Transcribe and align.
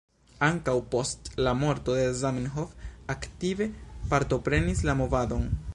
Ankaŭ 0.45 0.73
post 0.95 1.29
la 1.47 1.53
morto 1.59 1.97
de 1.99 2.07
Zamenhof 2.23 2.73
aktive 3.17 3.71
partoprenis 4.15 4.83
la 4.91 5.03
movadon. 5.03 5.51